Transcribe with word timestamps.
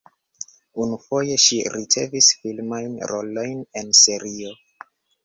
Unufoje 0.85 1.35
ŝi 1.43 1.59
ricevis 1.75 2.29
filmajn 2.39 2.97
rolojn 3.13 3.61
en 3.83 3.93
serio. 4.01 4.55